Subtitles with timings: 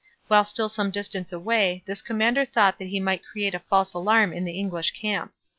[0.29, 4.33] While still some distance away this commander thought that he might create a false alarm
[4.33, 5.31] in the English camp.